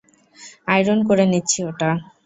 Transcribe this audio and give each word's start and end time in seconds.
Iron 0.67 0.99
করে 1.09 1.23
নিচ্ছি 1.31 1.59
ওটা। 1.69 1.89